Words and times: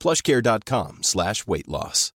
plushcare.com 0.00 1.02
slash 1.02 1.46
weight 1.46 1.68
loss. 1.68 2.12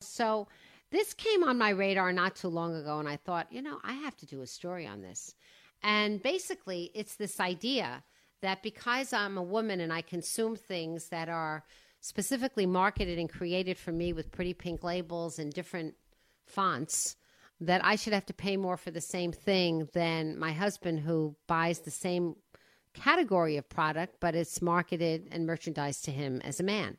So, 0.00 0.48
this 0.90 1.14
came 1.14 1.44
on 1.44 1.58
my 1.58 1.70
radar 1.70 2.12
not 2.12 2.34
too 2.34 2.48
long 2.48 2.74
ago, 2.74 2.98
and 2.98 3.08
I 3.08 3.16
thought, 3.16 3.52
you 3.52 3.62
know, 3.62 3.78
I 3.84 3.92
have 3.92 4.16
to 4.16 4.26
do 4.26 4.42
a 4.42 4.46
story 4.46 4.86
on 4.86 5.02
this. 5.02 5.34
And 5.82 6.22
basically, 6.22 6.90
it's 6.94 7.16
this 7.16 7.38
idea 7.38 8.02
that 8.42 8.62
because 8.62 9.12
I'm 9.12 9.38
a 9.38 9.42
woman 9.42 9.80
and 9.80 9.92
I 9.92 10.02
consume 10.02 10.56
things 10.56 11.08
that 11.08 11.28
are 11.28 11.64
specifically 12.00 12.66
marketed 12.66 13.18
and 13.18 13.28
created 13.28 13.78
for 13.78 13.92
me 13.92 14.12
with 14.12 14.32
pretty 14.32 14.54
pink 14.54 14.82
labels 14.82 15.38
and 15.38 15.52
different 15.52 15.94
fonts, 16.46 17.16
that 17.60 17.84
I 17.84 17.96
should 17.96 18.14
have 18.14 18.26
to 18.26 18.34
pay 18.34 18.56
more 18.56 18.78
for 18.78 18.90
the 18.90 19.02
same 19.02 19.32
thing 19.32 19.88
than 19.92 20.38
my 20.38 20.52
husband 20.52 21.00
who 21.00 21.36
buys 21.46 21.80
the 21.80 21.90
same 21.90 22.36
category 22.94 23.56
of 23.56 23.68
product, 23.68 24.16
but 24.20 24.34
it's 24.34 24.62
marketed 24.62 25.28
and 25.30 25.46
merchandised 25.46 26.04
to 26.04 26.10
him 26.10 26.40
as 26.44 26.60
a 26.60 26.64
man. 26.64 26.96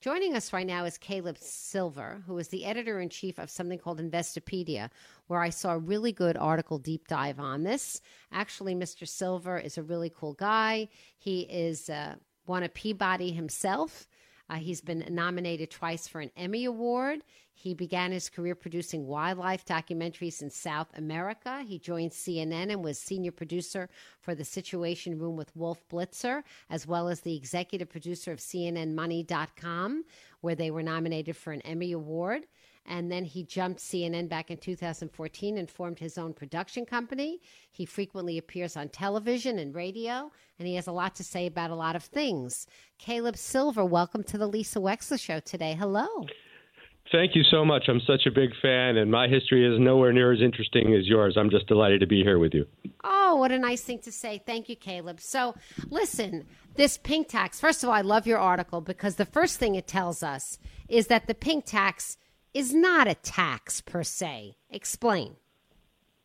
Joining 0.00 0.34
us 0.34 0.54
right 0.54 0.66
now 0.66 0.86
is 0.86 0.96
Caleb 0.96 1.36
Silver, 1.38 2.22
who 2.26 2.38
is 2.38 2.48
the 2.48 2.64
editor 2.64 3.00
in 3.00 3.10
chief 3.10 3.38
of 3.38 3.50
something 3.50 3.78
called 3.78 4.00
Investopedia, 4.00 4.88
where 5.26 5.40
I 5.40 5.50
saw 5.50 5.74
a 5.74 5.78
really 5.78 6.10
good 6.10 6.38
article 6.38 6.78
deep 6.78 7.06
dive 7.06 7.38
on 7.38 7.64
this. 7.64 8.00
Actually, 8.32 8.74
Mr. 8.74 9.06
Silver 9.06 9.58
is 9.58 9.76
a 9.76 9.82
really 9.82 10.08
cool 10.08 10.32
guy. 10.32 10.88
He 11.18 11.40
is 11.42 11.90
uh, 11.90 12.14
won 12.46 12.62
a 12.62 12.70
Peabody 12.70 13.30
himself. 13.30 14.08
Uh, 14.48 14.54
he's 14.54 14.80
been 14.80 15.04
nominated 15.10 15.70
twice 15.70 16.08
for 16.08 16.22
an 16.22 16.30
Emmy 16.34 16.64
Award. 16.64 17.22
He 17.62 17.74
began 17.74 18.10
his 18.10 18.30
career 18.30 18.54
producing 18.54 19.06
wildlife 19.06 19.66
documentaries 19.66 20.40
in 20.40 20.48
South 20.48 20.88
America. 20.96 21.62
He 21.62 21.78
joined 21.78 22.10
CNN 22.10 22.72
and 22.72 22.82
was 22.82 22.98
senior 22.98 23.32
producer 23.32 23.90
for 24.18 24.34
The 24.34 24.46
Situation 24.46 25.18
Room 25.18 25.36
with 25.36 25.54
Wolf 25.54 25.86
Blitzer, 25.90 26.42
as 26.70 26.86
well 26.86 27.06
as 27.06 27.20
the 27.20 27.36
executive 27.36 27.90
producer 27.90 28.32
of 28.32 28.38
CNNMoney.com, 28.38 30.04
where 30.40 30.54
they 30.54 30.70
were 30.70 30.82
nominated 30.82 31.36
for 31.36 31.52
an 31.52 31.60
Emmy 31.60 31.92
Award. 31.92 32.46
And 32.86 33.12
then 33.12 33.26
he 33.26 33.44
jumped 33.44 33.80
CNN 33.80 34.30
back 34.30 34.50
in 34.50 34.56
2014 34.56 35.58
and 35.58 35.70
formed 35.70 35.98
his 35.98 36.16
own 36.16 36.32
production 36.32 36.86
company. 36.86 37.42
He 37.70 37.84
frequently 37.84 38.38
appears 38.38 38.74
on 38.74 38.88
television 38.88 39.58
and 39.58 39.74
radio, 39.74 40.32
and 40.58 40.66
he 40.66 40.76
has 40.76 40.86
a 40.86 40.92
lot 40.92 41.14
to 41.16 41.24
say 41.24 41.44
about 41.44 41.70
a 41.70 41.74
lot 41.74 41.94
of 41.94 42.04
things. 42.04 42.66
Caleb 42.96 43.36
Silver, 43.36 43.84
welcome 43.84 44.22
to 44.24 44.38
the 44.38 44.48
Lisa 44.48 44.78
Wexler 44.78 45.20
Show 45.20 45.40
today. 45.40 45.74
Hello. 45.74 46.24
Thank 47.12 47.34
you 47.34 47.42
so 47.50 47.64
much. 47.64 47.86
I'm 47.88 48.00
such 48.06 48.26
a 48.26 48.30
big 48.30 48.50
fan, 48.62 48.96
and 48.96 49.10
my 49.10 49.26
history 49.26 49.66
is 49.66 49.80
nowhere 49.80 50.12
near 50.12 50.32
as 50.32 50.40
interesting 50.40 50.94
as 50.94 51.08
yours. 51.08 51.36
I'm 51.36 51.50
just 51.50 51.66
delighted 51.66 52.00
to 52.00 52.06
be 52.06 52.22
here 52.22 52.38
with 52.38 52.54
you. 52.54 52.66
Oh, 53.02 53.36
what 53.36 53.50
a 53.50 53.58
nice 53.58 53.82
thing 53.82 53.98
to 54.00 54.12
say. 54.12 54.40
Thank 54.46 54.68
you, 54.68 54.76
Caleb. 54.76 55.20
So, 55.20 55.56
listen, 55.88 56.46
this 56.76 56.98
pink 56.98 57.28
tax, 57.28 57.58
first 57.58 57.82
of 57.82 57.88
all, 57.88 57.94
I 57.94 58.02
love 58.02 58.28
your 58.28 58.38
article 58.38 58.80
because 58.80 59.16
the 59.16 59.24
first 59.24 59.58
thing 59.58 59.74
it 59.74 59.88
tells 59.88 60.22
us 60.22 60.58
is 60.88 61.08
that 61.08 61.26
the 61.26 61.34
pink 61.34 61.64
tax 61.64 62.16
is 62.54 62.72
not 62.72 63.08
a 63.08 63.14
tax 63.14 63.80
per 63.80 64.04
se. 64.04 64.56
Explain. 64.70 65.34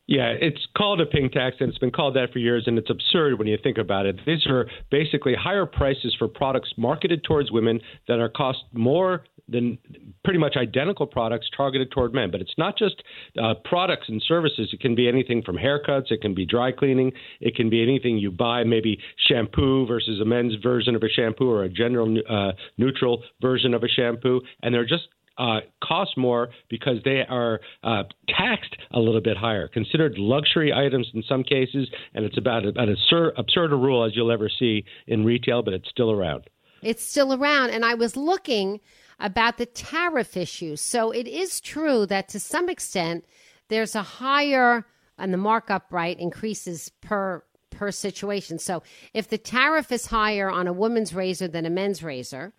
Yeah, 0.08 0.34
it's 0.40 0.68
called 0.78 1.02
a 1.02 1.06
pink 1.08 1.32
tax, 1.32 1.56
and 1.60 1.70
it's 1.70 1.80
been 1.80 1.92
called 1.92 2.16
that 2.16 2.32
for 2.32 2.38
years, 2.38 2.66
and 2.68 2.78
it's 2.78 2.92
absurd 2.92 3.40
when 3.40 3.48
you 3.48 3.58
think 3.62 3.80
about 3.80 4.06
it. 4.06 4.20
These 4.26 4.46
are 4.46 4.70
basically 4.92 5.34
higher 5.34 5.66
prices 5.66 6.16
for 6.20 6.28
products 6.28 6.72
marketed 6.78 7.24
towards 7.24 7.52
women 7.52 7.82
that 8.08 8.20
are 8.20 8.30
cost 8.30 8.60
more 8.72 9.24
than 9.48 9.80
pretty 10.26 10.40
much 10.40 10.58
identical 10.58 11.08
products 11.08 11.48
targeted 11.56 11.92
toward 11.92 12.14
men. 12.14 12.32
But 12.32 12.42
it's 12.42 12.58
not 12.58 12.78
just 12.78 13.04
uh, 13.42 13.54
products 13.64 14.10
and 14.10 14.22
services. 14.28 14.70
It 14.74 14.82
can 14.82 14.96
be 14.96 15.08
anything 15.08 15.42
from 15.44 15.56
haircuts, 15.56 16.12
it 16.12 16.22
can 16.22 16.34
be 16.34 16.46
dry 16.46 16.72
cleaning, 16.72 17.14
it 17.40 17.56
can 17.56 17.70
be 17.70 17.82
anything 17.82 18.18
you 18.18 18.32
buy, 18.32 18.64
maybe 18.64 19.00
shampoo 19.28 19.86
versus 19.86 20.20
a 20.20 20.26
men's 20.26 20.56
version 20.62 20.96
of 20.96 21.04
a 21.04 21.10
shampoo 21.10 21.50
or 21.50 21.64
a 21.64 21.70
general 21.70 22.18
uh, 22.30 22.52
neutral 22.78 23.24
version 23.42 23.74
of 23.74 23.84
a 23.84 23.88
shampoo, 23.88 24.42
and 24.62 24.74
they're 24.74 24.86
just 24.86 25.08
uh, 25.38 25.60
cost 25.84 26.18
more 26.18 26.50
because 26.70 26.98
they 27.04 27.22
are 27.28 27.60
uh, 27.84 28.04
taxed 28.30 28.76
a 28.92 29.00
little 29.00 29.22
bit 29.22 29.38
higher, 29.38 29.68
considered 29.68 30.18
luxury 30.18 30.74
items 30.74 31.08
in 31.14 31.24
some 31.28 31.44
cases, 31.44 31.90
and 32.14 32.26
it's 32.26 32.38
about 32.38 32.66
about 32.66 32.90
as 32.90 32.98
absurd 33.38 33.74
a 33.74 33.76
rule 33.76 34.04
as 34.06 34.16
you'll 34.16 34.32
ever 34.32 34.50
see 34.50 34.86
in 35.08 35.26
retail, 35.26 35.62
but 35.62 35.74
it's 35.74 35.90
still 35.90 36.12
around. 36.12 36.44
It's 36.82 37.04
still 37.04 37.34
around, 37.34 37.72
and 37.72 37.84
I 37.84 37.96
was 37.96 38.16
looking 38.16 38.80
about 39.20 39.58
the 39.58 39.66
tariff 39.66 40.36
issue. 40.36 40.76
So 40.76 41.12
it 41.12 41.28
is 41.28 41.62
true 41.62 42.06
that 42.08 42.28
to 42.30 42.40
some 42.40 42.70
extent 42.70 43.26
there's 43.70 43.96
a 43.96 44.02
higher 44.02 44.86
and 45.18 45.34
the 45.34 45.38
markup 45.38 45.92
right 45.92 46.20
increases 46.20 46.92
per 47.02 47.44
per 47.72 47.92
situation. 47.92 48.58
So 48.58 48.84
if 49.14 49.28
the 49.28 49.38
tariff 49.38 49.92
is 49.92 50.08
higher 50.08 50.50
on 50.50 50.68
a 50.68 50.74
woman's 50.74 51.14
razor 51.14 51.48
than 51.48 51.66
a 51.66 51.70
men's 51.70 52.02
razor, 52.02 52.54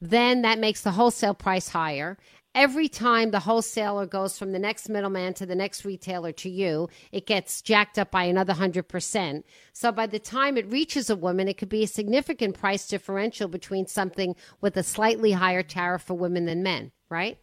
then 0.00 0.42
that 0.42 0.58
makes 0.58 0.82
the 0.82 0.92
wholesale 0.92 1.34
price 1.34 1.70
higher. 1.70 2.18
Every 2.58 2.88
time 2.88 3.30
the 3.30 3.38
wholesaler 3.38 4.04
goes 4.04 4.36
from 4.36 4.50
the 4.50 4.58
next 4.58 4.88
middleman 4.88 5.32
to 5.34 5.46
the 5.46 5.54
next 5.54 5.84
retailer 5.84 6.32
to 6.32 6.50
you, 6.50 6.88
it 7.12 7.24
gets 7.24 7.62
jacked 7.62 8.00
up 8.00 8.10
by 8.10 8.24
another 8.24 8.52
100%. 8.52 9.44
So 9.72 9.92
by 9.92 10.08
the 10.08 10.18
time 10.18 10.56
it 10.56 10.68
reaches 10.68 11.08
a 11.08 11.14
woman, 11.14 11.46
it 11.46 11.56
could 11.56 11.68
be 11.68 11.84
a 11.84 11.86
significant 11.86 12.58
price 12.58 12.88
differential 12.88 13.46
between 13.46 13.86
something 13.86 14.34
with 14.60 14.76
a 14.76 14.82
slightly 14.82 15.30
higher 15.30 15.62
tariff 15.62 16.02
for 16.02 16.14
women 16.14 16.46
than 16.46 16.64
men, 16.64 16.90
right? 17.08 17.38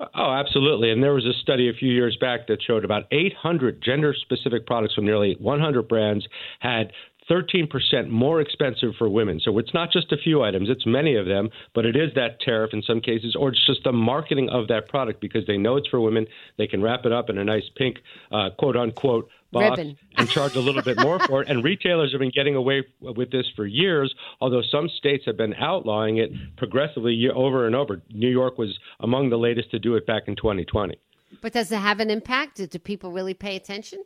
Oh, 0.00 0.32
absolutely. 0.32 0.90
And 0.90 1.04
there 1.04 1.14
was 1.14 1.26
a 1.26 1.40
study 1.40 1.68
a 1.68 1.72
few 1.72 1.92
years 1.92 2.16
back 2.20 2.48
that 2.48 2.60
showed 2.60 2.84
about 2.84 3.04
800 3.12 3.80
gender 3.80 4.12
specific 4.12 4.66
products 4.66 4.94
from 4.94 5.04
nearly 5.04 5.36
100 5.38 5.86
brands 5.86 6.26
had 6.58 6.92
13% 7.30 8.08
more 8.08 8.40
expensive 8.40 8.94
for 8.96 9.08
women. 9.08 9.40
So 9.40 9.58
it's 9.58 9.74
not 9.74 9.92
just 9.92 10.12
a 10.12 10.16
few 10.16 10.42
items, 10.42 10.68
it's 10.70 10.86
many 10.86 11.16
of 11.16 11.26
them, 11.26 11.50
but 11.74 11.84
it 11.84 11.96
is 11.96 12.12
that 12.14 12.40
tariff 12.40 12.72
in 12.72 12.82
some 12.82 13.00
cases, 13.00 13.36
or 13.38 13.50
it's 13.50 13.66
just 13.66 13.84
the 13.84 13.92
marketing 13.92 14.48
of 14.48 14.68
that 14.68 14.88
product 14.88 15.20
because 15.20 15.46
they 15.46 15.56
know 15.56 15.76
it's 15.76 15.88
for 15.88 16.00
women. 16.00 16.26
They 16.56 16.66
can 16.66 16.82
wrap 16.82 17.04
it 17.04 17.12
up 17.12 17.30
in 17.30 17.38
a 17.38 17.44
nice 17.44 17.68
pink, 17.76 17.98
uh, 18.32 18.50
quote 18.58 18.76
unquote, 18.76 19.28
box 19.52 19.78
Ribbon. 19.78 19.96
and 20.16 20.28
charge 20.28 20.56
a 20.56 20.60
little 20.60 20.82
bit 20.82 20.98
more 20.98 21.18
for 21.18 21.42
it. 21.42 21.48
And 21.48 21.64
retailers 21.64 22.12
have 22.12 22.20
been 22.20 22.32
getting 22.34 22.54
away 22.54 22.84
with 23.00 23.30
this 23.30 23.46
for 23.56 23.66
years, 23.66 24.14
although 24.40 24.62
some 24.62 24.88
states 24.88 25.24
have 25.26 25.36
been 25.36 25.54
outlawing 25.54 26.18
it 26.18 26.30
progressively 26.56 27.28
over 27.34 27.66
and 27.66 27.74
over. 27.74 28.02
New 28.10 28.28
York 28.28 28.58
was 28.58 28.78
among 29.00 29.30
the 29.30 29.38
latest 29.38 29.70
to 29.70 29.78
do 29.78 29.94
it 29.96 30.06
back 30.06 30.24
in 30.26 30.36
2020. 30.36 30.98
But 31.40 31.52
does 31.52 31.70
it 31.72 31.76
have 31.76 32.00
an 32.00 32.10
impact? 32.10 32.56
Do 32.56 32.78
people 32.78 33.12
really 33.12 33.34
pay 33.34 33.56
attention? 33.56 34.02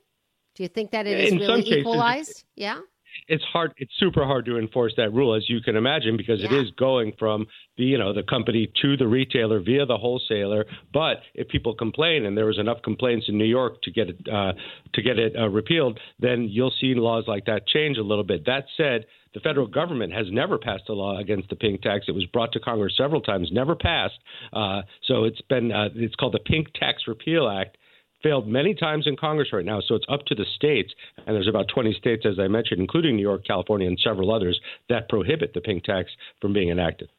Do 0.55 0.63
you 0.63 0.69
think 0.69 0.91
that 0.91 1.07
it 1.07 1.19
is 1.19 1.33
in 1.33 1.39
really 1.39 1.63
cases, 1.63 1.79
equalized? 1.79 2.45
Yeah. 2.57 2.81
It's 3.29 3.45
hard. 3.45 3.73
It's 3.77 3.93
super 3.99 4.25
hard 4.25 4.47
to 4.47 4.59
enforce 4.59 4.95
that 4.97 5.13
rule, 5.13 5.35
as 5.35 5.49
you 5.49 5.61
can 5.61 5.77
imagine, 5.77 6.17
because 6.17 6.41
yeah. 6.41 6.47
it 6.47 6.53
is 6.53 6.71
going 6.73 7.13
from 7.19 7.47
the 7.77 7.85
you 7.85 7.99
know 7.99 8.13
the 8.13 8.23
company 8.23 8.71
to 8.83 8.97
the 8.97 9.07
retailer 9.07 9.61
via 9.61 9.87
the 9.87 9.97
wholesaler. 9.97 10.67
But 10.93 11.19
if 11.35 11.49
people 11.49 11.75
complain, 11.75 12.27
and 12.27 12.37
there 12.37 12.47
was 12.47 12.59
enough 12.59 12.83
complaints 12.83 13.27
in 13.29 13.39
New 13.39 13.45
York 13.45 13.83
to 13.83 13.91
get 13.91 14.09
it 14.09 14.17
uh, 14.33 14.53
to 14.95 15.03
get 15.03 15.19
it 15.19 15.35
uh, 15.37 15.49
repealed, 15.49 15.99
then 16.19 16.49
you'll 16.51 16.75
see 16.81 16.95
laws 16.95 17.25
like 17.27 17.47
that 17.47 17.67
change 17.67 17.99
a 17.99 18.03
little 18.03 18.25
bit. 18.25 18.47
That 18.47 18.65
said. 18.77 19.07
The 19.35 19.41
federal 19.41 19.67
government 19.67 20.13
has 20.13 20.27
never 20.31 20.59
passed 20.59 20.91
a 20.91 20.93
law 20.93 21.19
against 21.19 21.49
the 21.49 21.57
pink 21.57 21.81
tax. 21.81 22.05
It 22.07 22.13
was 22.13 22.27
brought 22.27 22.53
to 22.53 22.61
Congress 22.61 22.95
several 22.99 23.23
times, 23.23 23.49
never 23.51 23.75
passed. 23.75 24.19
Uh, 24.53 24.83
so 25.09 25.25
it's 25.25 25.41
been 25.49 25.73
uh, 25.73 25.89
it's 25.95 26.15
called 26.17 26.35
the 26.35 26.39
Pink 26.39 26.69
Tax 26.75 27.05
Repeal 27.09 27.49
Act, 27.49 27.79
failed 28.23 28.47
many 28.47 28.75
times 28.75 29.07
in 29.07 29.17
Congress 29.17 29.53
right 29.53 29.65
now. 29.65 29.81
So 29.81 29.95
it's 29.95 30.07
up 30.09 30.25
to 30.27 30.35
the 30.35 30.45
states, 30.57 30.93
and 31.27 31.35
there's 31.35 31.49
about 31.49 31.69
20 31.69 31.93
states, 31.95 32.25
as 32.27 32.39
I 32.39 32.49
mentioned, 32.49 32.81
including 32.81 33.17
New 33.17 33.23
York, 33.23 33.45
California, 33.47 33.89
and 33.89 33.99
several 34.03 34.33
others 34.33 34.61
that 34.89 35.09
prohibit 35.09 35.55
the 35.55 35.61
pink 35.61 35.85
tax 35.85 36.11
from 36.41 36.53
being 36.53 36.71
enacted. 36.71 37.11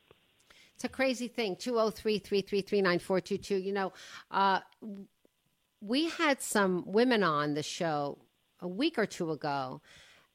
It's 0.76 0.84
a 0.84 0.90
crazy 0.90 1.28
thing. 1.28 1.56
203 1.56 2.20
333 2.20 2.82
9422. 2.82 3.56
You 3.56 3.74
know, 3.74 3.94
uh, 4.32 4.60
we 5.82 6.10
had 6.10 6.42
some 6.42 6.84
women 6.88 7.24
on 7.24 7.54
the 7.54 7.64
show 7.64 8.18
a 8.60 8.68
week 8.68 8.98
or 8.98 9.06
two 9.06 9.32
ago, 9.32 9.82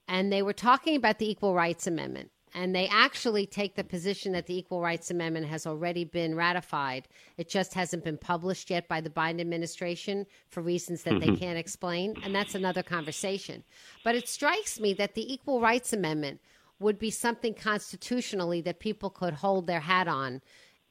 and 0.07 0.33
they 0.33 0.43
were 0.43 0.53
talking 0.53 0.97
about 0.97 1.19
the 1.19 1.31
Equal 1.31 1.55
Rights 1.55 1.87
Amendment 1.87 2.31
and 2.55 2.75
they 2.75 2.89
actually 2.89 3.47
take 3.47 3.75
the 3.75 3.85
position 3.85 4.33
that 4.33 4.47
the 4.47 4.57
Equal 4.57 4.81
Rights 4.81 5.11
Amendment 5.11 5.47
has 5.47 5.67
already 5.67 6.05
been 6.05 6.35
ratified. 6.35 7.09
It 7.37 7.49
just 7.49 7.75
hasn't 7.75 8.05
been 8.05 8.19
published 8.19 8.71
yet 8.71 8.89
by 8.89 9.01
the 9.01 9.11
Biden 9.11 9.41
administration 9.41 10.27
for 10.49 10.63
reasons 10.63 11.03
that 11.03 11.15
mm-hmm. 11.15 11.33
they 11.33 11.37
can't 11.37 11.59
explain, 11.59 12.15
and 12.23 12.35
that's 12.35 12.55
another 12.55 12.83
conversation. 12.83 13.65
But 14.05 14.15
it 14.15 14.29
strikes 14.29 14.81
me 14.81 14.93
that 14.95 15.15
the 15.15 15.33
Equal 15.33 15.61
Rights 15.61 15.93
Amendment 15.93 16.41
would 16.81 16.99
be 16.99 17.11
something 17.11 17.55
constitutionally 17.55 18.61
that 18.63 18.79
people 18.79 19.11
could 19.11 19.35
hold 19.35 19.67
their 19.67 19.81
hat 19.81 20.09
on, 20.09 20.41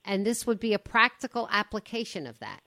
and 0.04 0.26
this 0.26 0.46
would 0.46 0.60
be 0.60 0.74
a 0.74 0.80
practical 0.80 1.48
application 1.52 2.28
of 2.28 2.40
that. 2.40 2.62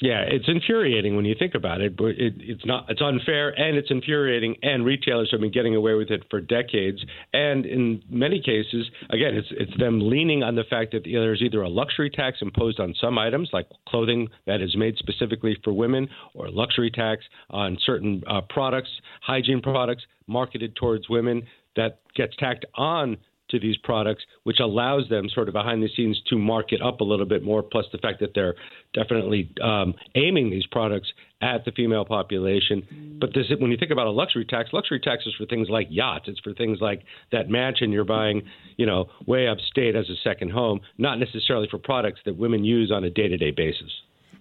Yeah, 0.00 0.20
it's 0.28 0.44
infuriating 0.46 1.16
when 1.16 1.24
you 1.24 1.34
think 1.36 1.54
about 1.56 1.80
it, 1.80 1.96
but 1.96 2.10
it, 2.10 2.34
it's 2.38 2.64
not. 2.64 2.84
It's 2.88 3.02
unfair 3.02 3.48
and 3.48 3.76
it's 3.76 3.90
infuriating. 3.90 4.54
And 4.62 4.84
retailers 4.84 5.28
have 5.32 5.40
been 5.40 5.50
getting 5.50 5.74
away 5.74 5.94
with 5.94 6.10
it 6.10 6.22
for 6.30 6.40
decades. 6.40 7.04
And 7.32 7.66
in 7.66 8.00
many 8.08 8.40
cases, 8.40 8.88
again, 9.10 9.34
it's 9.34 9.48
it's 9.50 9.76
them 9.76 10.08
leaning 10.08 10.44
on 10.44 10.54
the 10.54 10.62
fact 10.70 10.92
that 10.92 11.02
there's 11.02 11.42
either 11.42 11.62
a 11.62 11.68
luxury 11.68 12.10
tax 12.10 12.38
imposed 12.42 12.78
on 12.78 12.94
some 13.00 13.18
items, 13.18 13.50
like 13.52 13.66
clothing 13.88 14.28
that 14.46 14.60
is 14.60 14.76
made 14.76 14.96
specifically 14.98 15.56
for 15.64 15.72
women, 15.72 16.08
or 16.32 16.48
luxury 16.48 16.92
tax 16.92 17.24
on 17.50 17.76
certain 17.84 18.22
uh, 18.28 18.40
products, 18.48 18.90
hygiene 19.22 19.60
products 19.60 20.04
marketed 20.28 20.76
towards 20.76 21.08
women 21.08 21.42
that 21.74 22.00
gets 22.14 22.36
tacked 22.36 22.66
on 22.76 23.16
to 23.50 23.58
these 23.58 23.76
products, 23.78 24.24
which 24.44 24.60
allows 24.60 25.08
them 25.08 25.28
sort 25.28 25.48
of 25.48 25.54
behind 25.54 25.82
the 25.82 25.88
scenes 25.96 26.20
to 26.28 26.38
market 26.38 26.80
up 26.82 27.00
a 27.00 27.04
little 27.04 27.26
bit 27.26 27.42
more. 27.42 27.62
Plus 27.62 27.86
the 27.92 27.98
fact 27.98 28.20
that 28.20 28.30
they're 28.34 28.54
definitely 28.94 29.50
um, 29.62 29.94
aiming 30.14 30.50
these 30.50 30.66
products 30.66 31.08
at 31.40 31.64
the 31.64 31.72
female 31.72 32.04
population. 32.04 33.16
But 33.20 33.30
this, 33.34 33.46
when 33.58 33.70
you 33.70 33.76
think 33.76 33.92
about 33.92 34.06
a 34.06 34.10
luxury 34.10 34.44
tax, 34.44 34.70
luxury 34.72 35.00
tax 35.00 35.24
is 35.26 35.34
for 35.38 35.46
things 35.46 35.68
like 35.68 35.86
yachts. 35.90 36.26
It's 36.28 36.40
for 36.40 36.52
things 36.52 36.78
like 36.80 37.02
that 37.30 37.48
mansion 37.48 37.92
you're 37.92 38.04
buying, 38.04 38.42
you 38.76 38.86
know, 38.86 39.08
way 39.26 39.46
upstate 39.46 39.94
as 39.94 40.08
a 40.10 40.16
second 40.24 40.50
home, 40.50 40.80
not 40.98 41.18
necessarily 41.18 41.68
for 41.70 41.78
products 41.78 42.20
that 42.24 42.36
women 42.36 42.64
use 42.64 42.90
on 42.90 43.04
a 43.04 43.10
day-to-day 43.10 43.52
basis. 43.52 43.90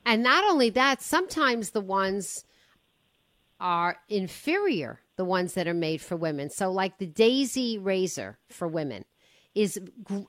And 0.05 0.23
not 0.23 0.43
only 0.49 0.69
that, 0.71 1.01
sometimes 1.01 1.71
the 1.71 1.81
ones 1.81 2.45
are 3.59 3.97
inferior 4.09 5.01
the 5.17 5.25
ones 5.25 5.53
that 5.53 5.67
are 5.67 5.73
made 5.73 6.01
for 6.01 6.15
women. 6.15 6.49
So 6.49 6.71
like 6.71 6.97
the 6.97 7.05
Daisy 7.05 7.77
razor 7.77 8.37
for 8.49 8.67
women 8.67 9.05
is 9.57 9.79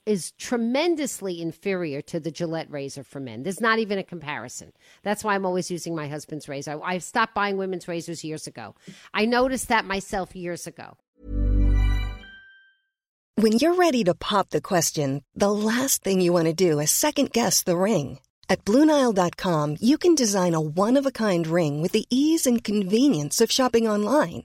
is 0.07 0.33
tremendously 0.33 1.43
inferior 1.43 2.01
to 2.03 2.19
the 2.19 2.31
Gillette 2.31 2.71
razor 2.71 3.05
for 3.05 3.21
men. 3.21 3.43
There's 3.43 3.61
not 3.61 3.79
even 3.79 3.99
a 3.99 4.03
comparison. 4.03 4.73
That's 5.03 5.23
why 5.23 5.35
I'm 5.35 5.45
always 5.45 5.71
using 5.71 5.95
my 5.95 6.09
husband's 6.09 6.49
razor. 6.49 6.83
I, 6.83 6.95
I 6.95 6.99
stopped 6.99 7.35
buying 7.35 7.59
women's 7.59 7.87
razors 7.87 8.25
years 8.25 8.47
ago. 8.47 8.75
I 9.13 9.27
noticed 9.27 9.69
that 9.69 9.85
myself 9.85 10.35
years 10.35 10.67
ago. 10.67 10.97
When 13.35 13.53
you're 13.53 13.75
ready 13.75 14.03
to 14.05 14.15
pop 14.15 14.51
the 14.51 14.61
question, 14.63 15.23
the 15.35 15.53
last 15.53 16.03
thing 16.03 16.21
you 16.21 16.33
want 16.33 16.47
to 16.47 16.55
do 16.55 16.81
is 16.81 16.91
second 16.91 17.31
guess 17.33 17.63
the 17.63 17.77
ring. 17.77 18.19
At 18.49 18.65
BlueNile.com, 18.65 19.77
you 19.79 19.99
can 19.99 20.15
design 20.15 20.55
a 20.55 20.61
one 20.61 20.97
of 20.97 21.05
a 21.05 21.13
kind 21.13 21.47
ring 21.47 21.83
with 21.83 21.93
the 21.93 22.07
ease 22.09 22.47
and 22.47 22.65
convenience 22.65 23.43
of 23.43 23.53
shopping 23.53 23.87
online. 23.87 24.45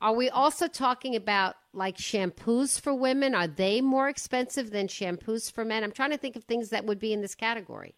Are 0.00 0.14
we 0.14 0.28
also 0.28 0.68
talking 0.68 1.16
about 1.16 1.54
like 1.72 1.96
shampoos 1.96 2.80
for 2.80 2.94
women? 2.94 3.34
Are 3.34 3.48
they 3.48 3.80
more 3.80 4.08
expensive 4.08 4.70
than 4.70 4.86
shampoos 4.86 5.52
for 5.52 5.64
men? 5.64 5.82
I'm 5.82 5.92
trying 5.92 6.10
to 6.10 6.18
think 6.18 6.36
of 6.36 6.44
things 6.44 6.70
that 6.70 6.84
would 6.84 6.98
be 6.98 7.12
in 7.12 7.20
this 7.20 7.34
category. 7.34 7.94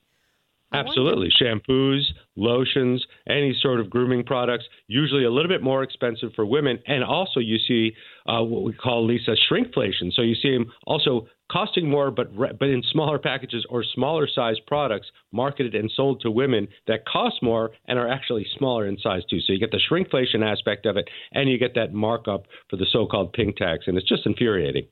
Absolutely. 0.73 1.29
Shampoos, 1.41 2.03
lotions, 2.35 3.05
any 3.29 3.57
sort 3.61 3.79
of 3.79 3.89
grooming 3.89 4.25
products, 4.25 4.65
usually 4.89 5.25
a 5.25 5.31
little 5.31 5.49
bit 5.49 5.63
more 5.63 5.83
expensive 5.83 6.31
for 6.35 6.45
women. 6.45 6.79
And 6.87 7.05
also, 7.05 7.39
you 7.41 7.57
see 7.59 7.93
uh, 8.27 8.43
what 8.43 8.65
we 8.65 8.73
call, 8.73 9.07
Lisa, 9.07 9.37
shrinkflation. 9.51 10.13
So 10.13 10.23
you 10.23 10.35
see 10.35 10.53
them 10.53 10.73
also 10.87 11.29
costing 11.51 11.89
more, 11.89 12.11
but 12.11 12.35
but 12.37 12.69
in 12.69 12.83
smaller 12.93 13.19
packages 13.19 13.67
or 13.71 13.85
smaller 13.95 14.29
size 14.33 14.57
products 14.67 15.07
marketed 15.33 15.75
and 15.75 15.91
sold 15.95 16.21
to 16.23 16.31
women 16.31 16.69
that 16.87 17.07
cost 17.07 17.43
more 17.43 17.71
and 17.87 17.99
are 17.99 18.09
actually 18.09 18.47
smaller 18.57 18.87
in 18.87 18.99
size 18.99 19.23
too. 19.29 19.41
So 19.41 19.53
you 19.53 19.59
get 19.59 19.71
the 19.71 19.81
shrinkflation 19.91 20.45
aspect 20.45 20.87
of 20.87 20.97
it, 20.97 21.09
and 21.33 21.49
you 21.51 21.59
get 21.59 21.75
that 21.75 21.93
markup 21.93 22.47
for 22.69 22.77
the 22.77 22.87
so-called 22.93 23.33
pink 23.33 23.57
tax, 23.57 23.85
and 23.87 23.97
it's 23.97 24.09
just 24.09 24.27
infuriating. 24.27 24.87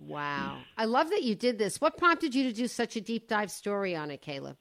Wow, 0.00 0.58
I 0.76 0.84
love 0.84 1.10
that 1.10 1.24
you 1.24 1.34
did 1.34 1.58
this. 1.58 1.80
What 1.80 1.96
prompted 1.96 2.34
you 2.34 2.44
to 2.44 2.52
do 2.52 2.68
such 2.68 2.94
a 2.96 3.00
deep 3.00 3.26
dive 3.26 3.50
story 3.50 3.96
on 3.96 4.10
it, 4.10 4.22
Caleb? 4.22 4.56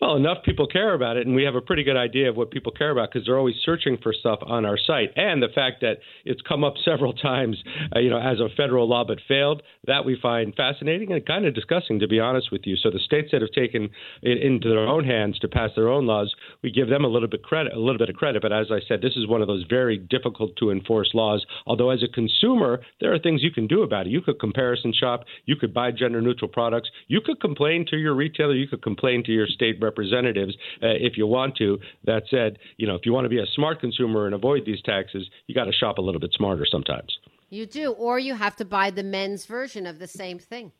Well, 0.00 0.16
enough 0.16 0.38
people 0.44 0.66
care 0.66 0.94
about 0.94 1.18
it, 1.18 1.26
and 1.26 1.36
we 1.36 1.44
have 1.44 1.56
a 1.56 1.60
pretty 1.60 1.82
good 1.84 1.96
idea 1.96 2.30
of 2.30 2.36
what 2.36 2.50
people 2.50 2.72
care 2.72 2.90
about 2.90 3.10
because 3.12 3.26
they're 3.26 3.36
always 3.36 3.56
searching 3.66 3.98
for 4.02 4.14
stuff 4.14 4.38
on 4.40 4.64
our 4.64 4.78
site. 4.78 5.12
And 5.14 5.42
the 5.42 5.50
fact 5.54 5.82
that 5.82 5.98
it's 6.24 6.40
come 6.40 6.64
up 6.64 6.74
several 6.86 7.12
times, 7.12 7.62
uh, 7.94 7.98
you 7.98 8.08
know, 8.08 8.18
as 8.18 8.40
a 8.40 8.48
federal 8.56 8.88
law 8.88 9.04
but 9.04 9.18
failed, 9.28 9.62
that 9.86 10.06
we 10.06 10.18
find 10.20 10.54
fascinating 10.54 11.12
and 11.12 11.26
kind 11.26 11.44
of 11.44 11.54
disgusting, 11.54 12.00
to 12.00 12.08
be 12.08 12.18
honest 12.18 12.50
with 12.50 12.62
you. 12.64 12.76
So 12.76 12.90
the 12.90 12.98
states 12.98 13.28
that 13.32 13.42
have 13.42 13.50
taken 13.50 13.90
it 14.22 14.42
into 14.42 14.70
their 14.70 14.88
own 14.88 15.04
hands 15.04 15.38
to 15.40 15.48
pass 15.48 15.68
their 15.76 15.90
own 15.90 16.06
laws, 16.06 16.34
we 16.62 16.72
give 16.72 16.88
them 16.88 17.04
a 17.04 17.08
little 17.08 17.28
bit 17.28 17.42
credit, 17.42 17.74
a 17.74 17.78
little 17.78 17.98
bit 17.98 18.08
of 18.08 18.16
credit. 18.16 18.40
But 18.40 18.54
as 18.54 18.68
I 18.70 18.80
said, 18.88 19.02
this 19.02 19.16
is 19.16 19.28
one 19.28 19.42
of 19.42 19.48
those 19.48 19.66
very 19.68 19.98
difficult 19.98 20.56
to 20.60 20.70
enforce 20.70 21.10
laws. 21.12 21.44
Although 21.66 21.90
as 21.90 22.02
a 22.02 22.08
consumer, 22.08 22.80
there 23.02 23.12
are 23.12 23.18
things 23.18 23.42
you 23.42 23.50
can 23.50 23.66
do 23.66 23.82
about 23.82 24.06
it. 24.06 24.10
You 24.10 24.22
could 24.22 24.40
comparison 24.40 24.94
shop, 24.98 25.24
you 25.44 25.56
could 25.56 25.74
buy 25.74 25.90
gender 25.90 26.22
neutral 26.22 26.50
products, 26.50 26.88
you 27.08 27.20
could 27.20 27.38
complain 27.38 27.84
to 27.90 27.98
your 27.98 28.14
retailer, 28.14 28.54
you 28.54 28.66
could 28.66 28.82
complain 28.82 29.22
to 29.24 29.32
your 29.32 29.46
state 29.46 29.78
representatives 29.90 30.54
uh, 30.82 30.88
if 31.08 31.16
you 31.18 31.26
want 31.26 31.56
to. 31.56 31.78
That 32.04 32.22
said, 32.30 32.58
you 32.76 32.86
know, 32.86 32.94
if 32.94 33.02
you 33.06 33.12
want 33.12 33.24
to 33.24 33.28
be 33.36 33.40
a 33.40 33.46
smart 33.54 33.80
consumer 33.80 34.26
and 34.26 34.34
avoid 34.34 34.64
these 34.64 34.82
taxes, 34.82 35.28
you 35.46 35.54
got 35.54 35.64
to 35.64 35.72
shop 35.72 35.98
a 35.98 36.02
little 36.06 36.20
bit 36.20 36.32
smarter 36.32 36.66
sometimes. 36.70 37.10
You 37.50 37.66
do, 37.66 37.90
or 37.92 38.18
you 38.18 38.34
have 38.34 38.56
to 38.56 38.64
buy 38.64 38.90
the 38.90 39.02
men's 39.02 39.44
version 39.44 39.86
of 39.86 39.98
the 39.98 40.06
same 40.06 40.38
thing. 40.38 40.72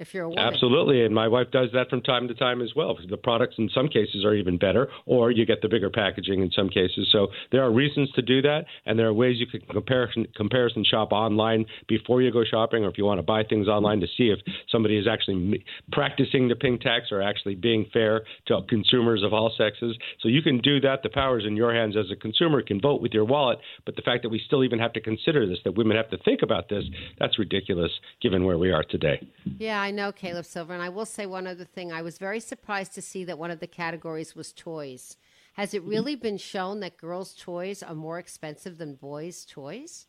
If 0.00 0.14
you're 0.14 0.24
a 0.24 0.28
woman. 0.30 0.42
Absolutely, 0.42 1.04
and 1.04 1.14
my 1.14 1.28
wife 1.28 1.48
does 1.52 1.68
that 1.74 1.90
from 1.90 2.00
time 2.00 2.26
to 2.26 2.34
time 2.34 2.62
as 2.62 2.70
well. 2.74 2.98
The 3.08 3.18
products 3.18 3.56
in 3.58 3.68
some 3.68 3.86
cases 3.86 4.24
are 4.24 4.34
even 4.34 4.56
better, 4.56 4.88
or 5.04 5.30
you 5.30 5.44
get 5.44 5.60
the 5.60 5.68
bigger 5.68 5.90
packaging 5.90 6.40
in 6.40 6.50
some 6.50 6.70
cases. 6.70 7.08
So 7.12 7.28
there 7.52 7.62
are 7.62 7.70
reasons 7.70 8.10
to 8.12 8.22
do 8.22 8.40
that, 8.42 8.64
and 8.86 8.98
there 8.98 9.06
are 9.06 9.12
ways 9.12 9.36
you 9.38 9.46
can 9.46 9.60
comparison 9.60 10.26
comparison 10.34 10.84
shop 10.84 11.12
online 11.12 11.66
before 11.86 12.22
you 12.22 12.32
go 12.32 12.44
shopping, 12.44 12.82
or 12.82 12.88
if 12.88 12.96
you 12.96 13.04
want 13.04 13.18
to 13.18 13.22
buy 13.22 13.44
things 13.44 13.68
online 13.68 14.00
to 14.00 14.06
see 14.16 14.30
if 14.30 14.38
somebody 14.70 14.96
is 14.96 15.06
actually 15.06 15.62
practicing 15.92 16.48
the 16.48 16.56
pink 16.56 16.80
tax 16.80 17.12
or 17.12 17.20
actually 17.20 17.54
being 17.54 17.84
fair 17.92 18.22
to 18.46 18.60
consumers 18.68 19.22
of 19.22 19.34
all 19.34 19.52
sexes. 19.56 19.96
So 20.20 20.28
you 20.28 20.40
can 20.40 20.58
do 20.60 20.80
that. 20.80 21.02
The 21.02 21.10
power 21.10 21.38
is 21.38 21.44
in 21.46 21.56
your 21.56 21.74
hands 21.74 21.94
as 21.96 22.10
a 22.10 22.16
consumer. 22.16 22.60
You 22.60 22.64
can 22.64 22.80
vote 22.80 23.02
with 23.02 23.12
your 23.12 23.26
wallet, 23.26 23.58
but 23.84 23.96
the 23.96 24.02
fact 24.02 24.22
that 24.22 24.30
we 24.30 24.40
still 24.46 24.64
even 24.64 24.78
have 24.78 24.94
to 24.94 25.00
consider 25.00 25.46
this, 25.46 25.58
that 25.64 25.76
women 25.76 25.98
have 25.98 26.08
to 26.10 26.18
think 26.24 26.40
about 26.42 26.70
this, 26.70 26.84
that's 27.18 27.38
ridiculous 27.38 27.90
given 28.22 28.44
where 28.46 28.56
we 28.56 28.72
are 28.72 28.82
today. 28.82 29.20
Yeah, 29.58 29.80
I 29.80 29.89
know, 29.90 30.12
Caleb 30.12 30.44
Silver. 30.44 30.72
And 30.72 30.82
I 30.82 30.88
will 30.88 31.06
say 31.06 31.26
one 31.26 31.46
other 31.46 31.64
thing. 31.64 31.92
I 31.92 32.02
was 32.02 32.18
very 32.18 32.40
surprised 32.40 32.94
to 32.94 33.02
see 33.02 33.24
that 33.24 33.38
one 33.38 33.50
of 33.50 33.60
the 33.60 33.66
categories 33.66 34.34
was 34.34 34.52
toys. 34.52 35.16
Has 35.54 35.74
it 35.74 35.82
mm-hmm. 35.82 35.90
really 35.90 36.16
been 36.16 36.38
shown 36.38 36.80
that 36.80 36.96
girls' 36.96 37.34
toys 37.34 37.82
are 37.82 37.94
more 37.94 38.18
expensive 38.18 38.78
than 38.78 38.94
boys' 38.94 39.44
toys? 39.44 40.06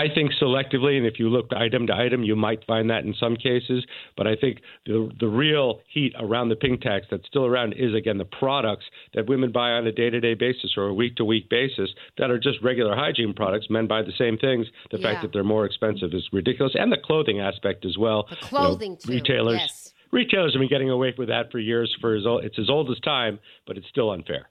I 0.00 0.08
think 0.14 0.32
selectively, 0.40 0.96
and 0.96 1.04
if 1.04 1.18
you 1.18 1.28
look 1.28 1.52
item 1.54 1.86
to 1.88 1.94
item, 1.94 2.22
you 2.22 2.34
might 2.34 2.64
find 2.64 2.88
that 2.88 3.04
in 3.04 3.14
some 3.20 3.36
cases. 3.36 3.84
But 4.16 4.26
I 4.26 4.34
think 4.34 4.62
the 4.86 5.10
the 5.20 5.28
real 5.28 5.80
heat 5.92 6.14
around 6.18 6.48
the 6.48 6.56
pink 6.56 6.80
tax 6.80 7.06
that's 7.10 7.26
still 7.26 7.44
around 7.44 7.74
is 7.74 7.94
again 7.94 8.16
the 8.16 8.24
products 8.24 8.86
that 9.12 9.28
women 9.28 9.52
buy 9.52 9.72
on 9.72 9.86
a 9.86 9.92
day 9.92 10.08
to 10.08 10.18
day 10.18 10.32
basis 10.32 10.72
or 10.78 10.84
a 10.84 10.94
week 10.94 11.16
to 11.16 11.24
week 11.26 11.50
basis 11.50 11.90
that 12.16 12.30
are 12.30 12.38
just 12.38 12.62
regular 12.62 12.96
hygiene 12.96 13.34
products. 13.34 13.66
Men 13.68 13.86
buy 13.86 14.00
the 14.00 14.14
same 14.16 14.38
things. 14.38 14.66
The 14.90 14.98
yeah. 14.98 15.06
fact 15.06 15.22
that 15.22 15.32
they're 15.34 15.44
more 15.44 15.66
expensive 15.66 16.14
is 16.14 16.26
ridiculous, 16.32 16.72
and 16.74 16.90
the 16.90 16.96
clothing 17.04 17.40
aspect 17.40 17.84
as 17.84 17.98
well. 17.98 18.26
The 18.30 18.36
clothing 18.36 18.92
you 18.92 19.16
know, 19.16 19.20
too. 19.20 19.32
Retailers. 19.32 19.58
Yes. 19.60 19.94
Retailers 20.12 20.54
have 20.54 20.60
been 20.60 20.68
getting 20.70 20.90
away 20.90 21.14
with 21.16 21.28
that 21.28 21.52
for 21.52 21.58
years. 21.58 21.94
For 22.00 22.14
as 22.14 22.24
old, 22.24 22.42
it's 22.42 22.58
as 22.58 22.70
old 22.70 22.90
as 22.90 22.98
time, 23.00 23.38
but 23.66 23.76
it's 23.76 23.86
still 23.88 24.10
unfair. 24.12 24.46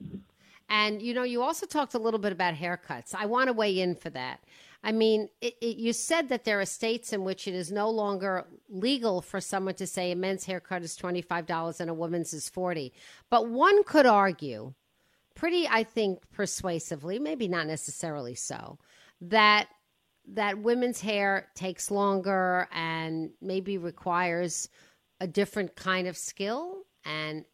And 0.68 1.02
you 1.02 1.12
know, 1.12 1.24
you 1.24 1.42
also 1.42 1.66
talked 1.66 1.94
a 1.94 1.98
little 1.98 2.20
bit 2.20 2.30
about 2.30 2.54
haircuts. 2.54 3.16
I 3.16 3.26
want 3.26 3.48
to 3.48 3.52
weigh 3.52 3.80
in 3.80 3.96
for 3.96 4.10
that. 4.10 4.38
I 4.82 4.92
mean, 4.92 5.28
it, 5.40 5.54
it, 5.60 5.76
you 5.76 5.92
said 5.92 6.30
that 6.30 6.44
there 6.44 6.60
are 6.60 6.64
states 6.66 7.12
in 7.12 7.22
which 7.22 7.46
it 7.46 7.54
is 7.54 7.70
no 7.70 7.90
longer 7.90 8.46
legal 8.68 9.20
for 9.20 9.40
someone 9.40 9.74
to 9.74 9.86
say 9.86 10.10
a 10.10 10.16
men's 10.16 10.46
haircut 10.46 10.82
is 10.82 10.96
twenty 10.96 11.20
five 11.20 11.46
dollars 11.46 11.80
and 11.80 11.90
a 11.90 11.94
woman's 11.94 12.32
is 12.32 12.48
forty. 12.48 12.92
But 13.28 13.48
one 13.48 13.84
could 13.84 14.06
argue, 14.06 14.72
pretty, 15.34 15.68
I 15.68 15.84
think, 15.84 16.20
persuasively, 16.32 17.18
maybe 17.18 17.46
not 17.46 17.66
necessarily 17.66 18.34
so, 18.34 18.78
that 19.20 19.68
that 20.28 20.58
women's 20.58 21.00
hair 21.00 21.48
takes 21.54 21.90
longer 21.90 22.68
and 22.72 23.30
maybe 23.42 23.76
requires 23.76 24.68
a 25.20 25.26
different 25.26 25.76
kind 25.76 26.08
of 26.08 26.16
skill 26.16 26.84
and 27.04 27.44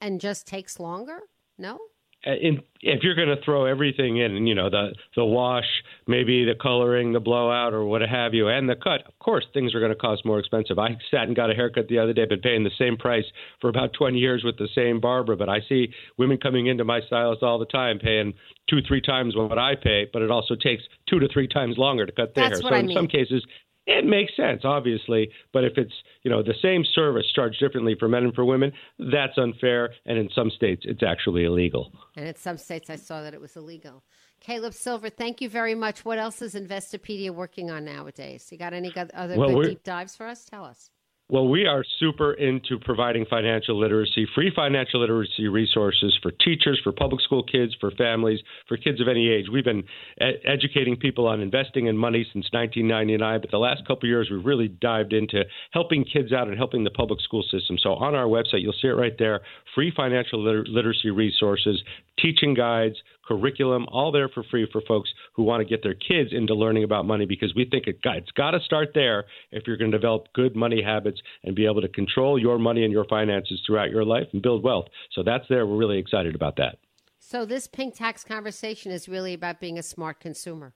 and 0.00 0.20
just 0.20 0.46
takes 0.46 0.78
longer. 0.78 1.20
No 1.56 1.78
in, 2.26 2.62
if 2.80 3.02
you're 3.02 3.14
going 3.14 3.28
to 3.28 3.42
throw 3.44 3.64
everything 3.66 4.18
in, 4.18 4.46
you 4.46 4.54
know, 4.54 4.70
the 4.70 4.94
the 5.16 5.24
wash, 5.24 5.64
maybe 6.06 6.44
the 6.44 6.54
coloring, 6.54 7.12
the 7.12 7.20
blowout, 7.20 7.72
or 7.72 7.84
what 7.84 8.02
have 8.02 8.34
you, 8.34 8.48
and 8.48 8.68
the 8.68 8.76
cut, 8.76 9.06
of 9.06 9.18
course, 9.18 9.44
things 9.52 9.74
are 9.74 9.80
going 9.80 9.92
to 9.92 9.96
cost 9.96 10.24
more 10.24 10.38
expensive. 10.38 10.78
I 10.78 10.96
sat 11.10 11.24
and 11.24 11.36
got 11.36 11.50
a 11.50 11.54
haircut 11.54 11.88
the 11.88 11.98
other 11.98 12.12
day, 12.12 12.24
been 12.26 12.40
paying 12.40 12.64
the 12.64 12.70
same 12.78 12.96
price 12.96 13.24
for 13.60 13.68
about 13.68 13.92
20 13.92 14.18
years 14.18 14.42
with 14.44 14.56
the 14.58 14.68
same 14.74 15.00
barber, 15.00 15.36
but 15.36 15.48
I 15.48 15.60
see 15.68 15.88
women 16.18 16.38
coming 16.38 16.66
into 16.66 16.84
my 16.84 17.00
stylist 17.06 17.42
all 17.42 17.58
the 17.58 17.66
time 17.66 17.98
paying 17.98 18.34
two, 18.68 18.78
three 18.86 19.00
times 19.00 19.36
what 19.36 19.58
I 19.58 19.74
pay, 19.74 20.06
but 20.12 20.22
it 20.22 20.30
also 20.30 20.54
takes 20.54 20.82
two 21.08 21.18
to 21.20 21.28
three 21.32 21.48
times 21.48 21.76
longer 21.76 22.06
to 22.06 22.12
cut 22.12 22.34
their 22.34 22.48
That's 22.48 22.62
hair. 22.62 22.70
so 22.70 22.74
I 22.74 22.78
in 22.80 22.86
mean. 22.86 22.96
some 22.96 23.06
cases, 23.08 23.44
it 23.86 24.04
makes 24.04 24.34
sense, 24.36 24.62
obviously, 24.64 25.30
but 25.52 25.64
if 25.64 25.74
it's 25.76 25.92
you 26.22 26.30
know 26.30 26.42
the 26.42 26.54
same 26.62 26.84
service 26.94 27.24
charged 27.34 27.60
differently 27.60 27.96
for 27.98 28.08
men 28.08 28.24
and 28.24 28.34
for 28.34 28.44
women, 28.44 28.72
that's 28.98 29.36
unfair, 29.36 29.90
and 30.06 30.18
in 30.18 30.28
some 30.34 30.50
states 30.50 30.82
it's 30.84 31.02
actually 31.02 31.44
illegal. 31.44 31.92
And 32.16 32.26
in 32.26 32.36
some 32.36 32.56
states, 32.56 32.88
I 32.88 32.96
saw 32.96 33.22
that 33.22 33.34
it 33.34 33.40
was 33.40 33.56
illegal. 33.56 34.02
Caleb 34.40 34.74
Silver, 34.74 35.10
thank 35.10 35.40
you 35.40 35.48
very 35.48 35.74
much. 35.74 36.04
What 36.04 36.18
else 36.18 36.42
is 36.42 36.54
Investopedia 36.54 37.30
working 37.30 37.70
on 37.70 37.84
nowadays? 37.84 38.48
You 38.50 38.58
got 38.58 38.72
any 38.72 38.92
other 39.14 39.36
well, 39.36 39.54
good 39.54 39.68
deep 39.68 39.84
dives 39.84 40.16
for 40.16 40.26
us? 40.26 40.44
Tell 40.44 40.64
us. 40.64 40.90
Well, 41.34 41.48
we 41.48 41.66
are 41.66 41.82
super 41.98 42.32
into 42.34 42.78
providing 42.78 43.26
financial 43.28 43.76
literacy, 43.76 44.24
free 44.36 44.52
financial 44.54 45.00
literacy 45.00 45.48
resources 45.48 46.16
for 46.22 46.30
teachers, 46.30 46.80
for 46.84 46.92
public 46.92 47.20
school 47.22 47.42
kids, 47.42 47.74
for 47.80 47.90
families, 47.90 48.38
for 48.68 48.76
kids 48.76 49.00
of 49.00 49.08
any 49.08 49.28
age. 49.28 49.46
We've 49.52 49.64
been 49.64 49.82
ed- 50.20 50.38
educating 50.44 50.96
people 50.96 51.26
on 51.26 51.40
investing 51.40 51.86
in 51.86 51.96
money 51.96 52.22
since 52.32 52.46
1999, 52.52 53.40
but 53.40 53.50
the 53.50 53.58
last 53.58 53.84
couple 53.84 54.08
years 54.08 54.28
we've 54.30 54.46
really 54.46 54.68
dived 54.68 55.12
into 55.12 55.42
helping 55.72 56.04
kids 56.04 56.32
out 56.32 56.46
and 56.46 56.56
helping 56.56 56.84
the 56.84 56.90
public 56.90 57.20
school 57.20 57.42
system. 57.50 57.78
So 57.82 57.94
on 57.94 58.14
our 58.14 58.26
website, 58.26 58.62
you'll 58.62 58.72
see 58.80 58.86
it 58.86 58.92
right 58.92 59.18
there 59.18 59.40
free 59.74 59.92
financial 59.96 60.40
liter- 60.40 60.66
literacy 60.68 61.10
resources, 61.10 61.82
teaching 62.16 62.54
guides, 62.54 62.94
curriculum, 63.26 63.86
all 63.90 64.12
there 64.12 64.28
for 64.28 64.42
free 64.44 64.68
for 64.70 64.80
folks 64.82 65.10
who 65.34 65.42
want 65.42 65.60
to 65.60 65.64
get 65.64 65.82
their 65.82 65.94
kids 65.94 66.30
into 66.32 66.54
learning 66.54 66.84
about 66.84 67.06
money 67.06 67.26
because 67.26 67.54
we 67.54 67.64
think 67.64 67.86
it 67.86 67.98
it's 68.04 68.30
got 68.32 68.52
to 68.52 68.60
start 68.60 68.90
there 68.94 69.24
if 69.50 69.64
you're 69.66 69.76
going 69.76 69.90
to 69.90 69.96
develop 69.96 70.26
good 70.34 70.54
money 70.54 70.82
habits 70.82 71.20
and 71.42 71.54
be 71.54 71.66
able 71.66 71.80
to 71.80 71.88
control 71.88 72.38
your 72.38 72.58
money 72.58 72.84
and 72.84 72.92
your 72.92 73.04
finances 73.04 73.60
throughout 73.66 73.90
your 73.90 74.04
life 74.04 74.26
and 74.32 74.42
build 74.42 74.62
wealth. 74.62 74.86
So 75.12 75.22
that's 75.22 75.44
there. 75.48 75.66
We're 75.66 75.76
really 75.76 75.98
excited 75.98 76.34
about 76.34 76.56
that. 76.56 76.78
So 77.18 77.46
this 77.46 77.66
pink 77.66 77.94
tax 77.94 78.22
conversation 78.22 78.92
is 78.92 79.08
really 79.08 79.32
about 79.32 79.58
being 79.58 79.78
a 79.78 79.82
smart 79.82 80.20
consumer. 80.20 80.74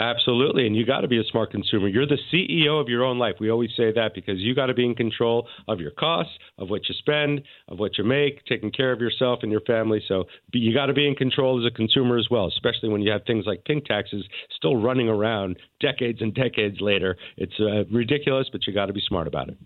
Absolutely. 0.00 0.66
And 0.66 0.74
you 0.74 0.86
got 0.86 1.02
to 1.02 1.08
be 1.08 1.20
a 1.20 1.24
smart 1.24 1.50
consumer. 1.50 1.86
You're 1.86 2.06
the 2.06 2.18
CEO 2.32 2.80
of 2.80 2.88
your 2.88 3.04
own 3.04 3.18
life. 3.18 3.34
We 3.38 3.50
always 3.50 3.70
say 3.76 3.92
that 3.92 4.14
because 4.14 4.38
you 4.38 4.54
got 4.54 4.66
to 4.66 4.74
be 4.74 4.86
in 4.86 4.94
control 4.94 5.46
of 5.68 5.78
your 5.78 5.90
costs, 5.90 6.32
of 6.56 6.70
what 6.70 6.88
you 6.88 6.94
spend, 6.98 7.42
of 7.68 7.78
what 7.78 7.98
you 7.98 8.04
make, 8.04 8.42
taking 8.46 8.72
care 8.72 8.92
of 8.92 9.00
yourself 9.00 9.40
and 9.42 9.52
your 9.52 9.60
family. 9.60 10.02
So 10.08 10.24
you 10.54 10.72
got 10.72 10.86
to 10.86 10.94
be 10.94 11.06
in 11.06 11.14
control 11.14 11.60
as 11.60 11.70
a 11.70 11.76
consumer 11.76 12.16
as 12.16 12.28
well, 12.30 12.46
especially 12.46 12.88
when 12.88 13.02
you 13.02 13.12
have 13.12 13.24
things 13.26 13.44
like 13.46 13.62
pink 13.66 13.84
taxes 13.84 14.24
still 14.56 14.76
running 14.76 15.10
around 15.10 15.58
decades 15.80 16.22
and 16.22 16.34
decades 16.34 16.80
later. 16.80 17.16
It's 17.36 17.60
uh, 17.60 17.84
ridiculous, 17.94 18.48
but 18.50 18.66
you 18.66 18.72
got 18.72 18.86
to 18.86 18.94
be 18.94 19.02
smart 19.06 19.26
about 19.26 19.50
it. 19.50 19.58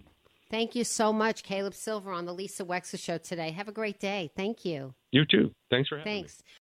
Thank 0.51 0.75
you 0.75 0.85
so 0.85 1.13
much, 1.13 1.45
Caleb 1.45 1.75
Silver, 1.75 2.13
on 2.13 2.27
the 2.27 2.35
Lisa 2.35 2.65
Wexler 2.65 2.99
Show 2.99 3.19
today. 3.19 3.53
Have 3.53 3.69
a 3.69 3.73
great 3.73 4.01
day. 4.01 4.31
Thank 4.37 4.65
you. 4.65 4.95
You 5.13 5.25
too. 5.25 5.53
Thanks 5.71 5.89
for 5.89 5.99
having 5.99 6.13
me. 6.13 6.19
Thanks. 6.21 6.39
me. 6.39 6.64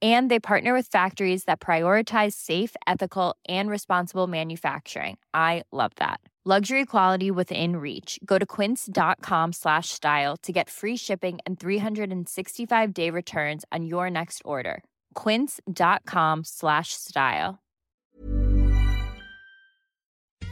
and 0.00 0.30
they 0.30 0.40
partner 0.40 0.72
with 0.72 0.86
factories 0.86 1.44
that 1.44 1.60
prioritize 1.60 2.32
safe 2.32 2.74
ethical 2.86 3.36
and 3.48 3.68
responsible 3.68 4.26
manufacturing 4.26 5.18
i 5.34 5.62
love 5.72 5.92
that 5.96 6.20
luxury 6.44 6.86
quality 6.86 7.30
within 7.30 7.76
reach 7.76 8.18
go 8.24 8.38
to 8.38 8.46
quince.com 8.46 9.52
slash 9.52 9.90
style 9.90 10.36
to 10.38 10.52
get 10.52 10.70
free 10.70 10.96
shipping 10.96 11.38
and 11.44 11.60
365 11.60 12.94
day 12.94 13.10
returns 13.10 13.64
on 13.70 13.84
your 13.84 14.08
next 14.08 14.40
order 14.44 14.82
quince.com 15.14 16.44
slash 16.44 16.94
style. 16.94 17.58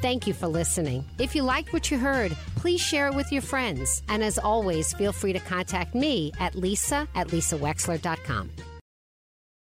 Thank 0.00 0.28
you 0.28 0.34
for 0.34 0.46
listening. 0.46 1.04
If 1.18 1.34
you 1.34 1.42
liked 1.42 1.72
what 1.72 1.90
you 1.90 1.98
heard, 1.98 2.30
please 2.54 2.80
share 2.80 3.08
it 3.08 3.14
with 3.14 3.32
your 3.32 3.42
friends. 3.42 4.00
And 4.08 4.22
as 4.22 4.38
always, 4.38 4.92
feel 4.94 5.12
free 5.12 5.32
to 5.32 5.40
contact 5.40 5.94
me 5.94 6.30
at 6.38 6.54
lisa 6.54 7.08
at 7.16 7.28
lisawexler.com. 7.28 8.50